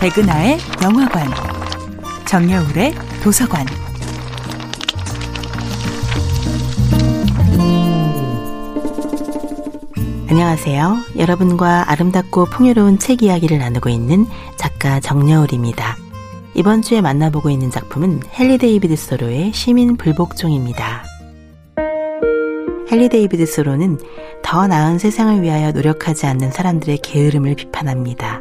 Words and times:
백은하의 0.00 0.56
영화관, 0.82 1.28
정여울의 2.26 2.94
도서관. 3.22 3.66
안녕하세요. 10.30 10.96
여러분과 11.18 11.90
아름답고 11.90 12.46
풍요로운 12.46 12.98
책 12.98 13.22
이야기를 13.22 13.58
나누고 13.58 13.90
있는 13.90 14.24
작가 14.56 15.00
정여울입니다. 15.00 15.98
이번 16.54 16.80
주에 16.80 17.02
만나보고 17.02 17.50
있는 17.50 17.70
작품은 17.70 18.22
헨리 18.38 18.56
데이비드 18.56 18.96
소로의 18.96 19.52
시민 19.52 19.98
불복종입니다. 19.98 21.04
헨리 22.90 23.10
데이비드 23.10 23.44
소로는 23.44 23.98
더 24.42 24.66
나은 24.66 24.98
세상을 24.98 25.42
위하여 25.42 25.72
노력하지 25.72 26.24
않는 26.24 26.52
사람들의 26.52 27.00
게으름을 27.02 27.54
비판합니다. 27.54 28.40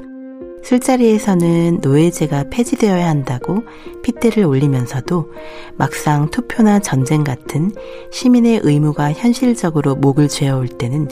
술자리에서는 0.63 1.79
노예제가 1.81 2.45
폐지되어야 2.49 3.07
한다고 3.07 3.63
핏대를 4.03 4.43
올리면서도 4.43 5.31
막상 5.77 6.29
투표나 6.29 6.79
전쟁 6.79 7.23
같은 7.23 7.71
시민의 8.11 8.61
의무가 8.63 9.11
현실적으로 9.13 9.95
목을 9.95 10.27
죄어올 10.27 10.67
때는 10.67 11.07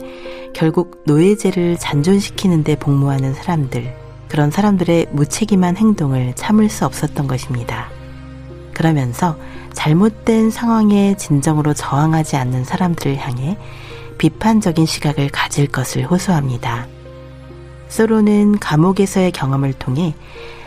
결국 0.54 1.02
노예제를 1.06 1.76
잔존시키는데 1.78 2.76
복무하는 2.76 3.34
사람들, 3.34 3.94
그런 4.28 4.50
사람들의 4.50 5.08
무책임한 5.12 5.76
행동을 5.76 6.34
참을 6.34 6.68
수 6.68 6.84
없었던 6.84 7.26
것입니다. 7.26 7.90
그러면서 8.74 9.36
잘못된 9.72 10.50
상황에 10.50 11.16
진정으로 11.16 11.74
저항하지 11.74 12.36
않는 12.36 12.64
사람들을 12.64 13.16
향해 13.16 13.56
비판적인 14.18 14.86
시각을 14.86 15.28
가질 15.30 15.68
것을 15.68 16.04
호소합니다. 16.04 16.86
소로는 17.88 18.58
감옥에서의 18.58 19.32
경험을 19.32 19.72
통해 19.72 20.14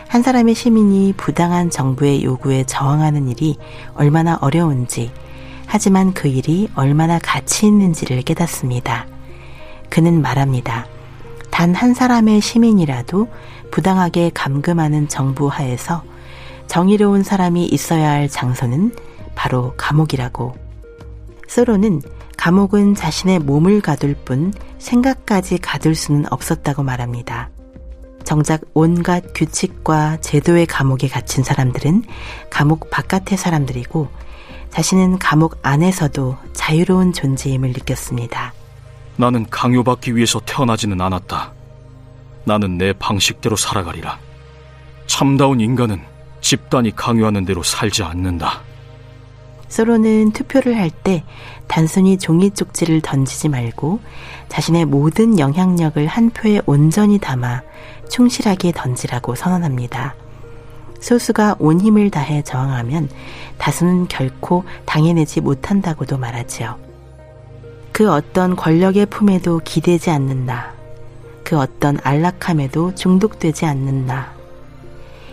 한 0.08 0.22
사람의 0.22 0.54
시민이 0.54 1.14
부당한 1.16 1.70
정부의 1.70 2.22
요구에 2.22 2.64
저항하는 2.64 3.28
일이 3.28 3.56
얼마나 3.94 4.36
어려운지, 4.40 5.10
하지만 5.66 6.12
그 6.12 6.28
일이 6.28 6.68
얼마나 6.74 7.18
가치 7.18 7.66
있는지를 7.66 8.22
깨닫습니다. 8.22 9.06
그는 9.88 10.20
말합니다. 10.20 10.86
단 11.50 11.74
한 11.74 11.94
사람의 11.94 12.40
시민이라도 12.40 13.28
부당하게 13.70 14.30
감금하는 14.34 15.08
정부 15.08 15.48
하에서 15.48 16.02
정의로운 16.66 17.22
사람이 17.22 17.66
있어야 17.66 18.10
할 18.10 18.28
장소는 18.28 18.94
바로 19.34 19.74
감옥이라고. 19.76 20.54
소로는 21.48 22.02
감옥은 22.36 22.94
자신의 22.94 23.40
몸을 23.40 23.80
가둘 23.80 24.14
뿐 24.14 24.52
생각까지 24.78 25.58
가둘 25.58 25.94
수는 25.94 26.24
없었다고 26.30 26.82
말합니다. 26.82 27.50
정작 28.24 28.60
온갖 28.74 29.22
규칙과 29.34 30.20
제도의 30.20 30.66
감옥에 30.66 31.08
갇힌 31.08 31.44
사람들은 31.44 32.04
감옥 32.50 32.90
바깥의 32.90 33.36
사람들이고 33.36 34.08
자신은 34.70 35.18
감옥 35.18 35.58
안에서도 35.62 36.36
자유로운 36.52 37.12
존재임을 37.12 37.70
느꼈습니다. 37.70 38.54
나는 39.16 39.46
강요받기 39.50 40.16
위해서 40.16 40.40
태어나지는 40.40 41.00
않았다. 41.00 41.52
나는 42.44 42.78
내 42.78 42.92
방식대로 42.92 43.56
살아가리라. 43.56 44.18
참다운 45.06 45.60
인간은 45.60 46.00
집단이 46.40 46.96
강요하는 46.96 47.44
대로 47.44 47.62
살지 47.62 48.02
않는다. 48.02 48.62
소로는 49.72 50.32
투표를 50.32 50.76
할 50.76 50.90
때 50.90 51.24
단순히 51.66 52.18
종이 52.18 52.50
쪽지를 52.50 53.00
던지지 53.00 53.48
말고 53.48 54.00
자신의 54.48 54.84
모든 54.84 55.38
영향력을 55.38 56.06
한 56.06 56.28
표에 56.28 56.60
온전히 56.66 57.18
담아 57.18 57.62
충실하게 58.10 58.72
던지라고 58.72 59.34
선언합니다. 59.34 60.14
소수가 61.00 61.56
온 61.58 61.80
힘을 61.80 62.10
다해 62.10 62.42
저항하면 62.42 63.08
다수는 63.56 64.08
결코 64.08 64.64
당해내지 64.84 65.40
못한다고도 65.40 66.18
말하지요. 66.18 66.76
그 67.92 68.12
어떤 68.12 68.54
권력의 68.54 69.06
품에도 69.06 69.58
기대지 69.64 70.10
않는 70.10 70.44
나, 70.44 70.74
그 71.44 71.58
어떤 71.58 71.98
안락함에도 72.02 72.94
중독되지 72.94 73.64
않는 73.64 74.04
나. 74.06 74.34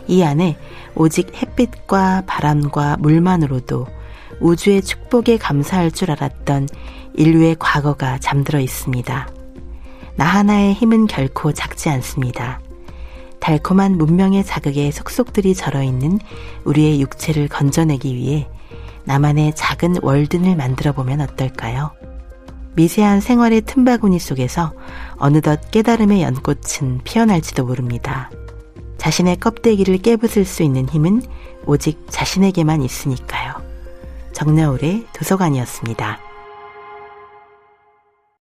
이 0.07 0.23
안에 0.23 0.57
오직 0.95 1.33
햇빛과 1.35 2.23
바람과 2.25 2.95
물만으로도 2.99 3.98
우주의 4.39 4.81
축복에 4.81 5.37
감사할 5.37 5.91
줄 5.91 6.11
알았던 6.11 6.67
인류의 7.15 7.57
과거가 7.59 8.19
잠들어 8.19 8.59
있습니다. 8.59 9.29
나 10.15 10.25
하나의 10.25 10.73
힘은 10.73 11.07
결코 11.07 11.53
작지 11.53 11.89
않습니다. 11.89 12.59
달콤한 13.39 13.97
문명의 13.97 14.43
자극에 14.43 14.91
속속들이 14.91 15.55
절어 15.55 15.81
있는 15.81 16.19
우리의 16.65 17.01
육체를 17.01 17.47
건져내기 17.47 18.13
위해 18.15 18.49
나만의 19.05 19.53
작은 19.55 19.97
월든을 20.01 20.55
만들어 20.55 20.91
보면 20.91 21.21
어떨까요? 21.21 21.91
미세한 22.75 23.21
생활의 23.21 23.61
틈바구니 23.61 24.19
속에서 24.19 24.73
어느덧 25.17 25.71
깨달음의 25.71 26.21
연꽃은 26.21 27.01
피어날지도 27.03 27.65
모릅니다. 27.65 28.29
자신의 28.97 29.37
껍데기를 29.37 29.97
깨부술 29.97 30.45
수 30.45 30.63
있는 30.63 30.87
힘은 30.87 31.21
오직 31.65 32.05
자신에게만 32.09 32.81
있으니까요. 32.81 33.68
정나울의 34.39 35.05
도서관이었습니다. 35.11 36.28